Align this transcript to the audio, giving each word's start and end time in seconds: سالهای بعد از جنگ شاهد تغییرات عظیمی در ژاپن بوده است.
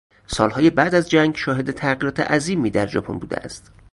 سالهای 0.27 0.69
بعد 0.69 0.95
از 0.95 1.09
جنگ 1.09 1.35
شاهد 1.35 1.71
تغییرات 1.71 2.19
عظیمی 2.19 2.69
در 2.69 2.87
ژاپن 2.87 3.17
بوده 3.19 3.35
است. 3.37 3.71